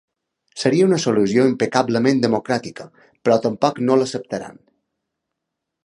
Seria 0.61 0.85
una 0.87 0.97
solució 1.03 1.45
impecablement 1.49 2.23
democràtica, 2.25 2.89
però 3.27 3.39
tampoc 3.47 3.83
no 3.91 3.99
l’acceptaran. 4.01 4.61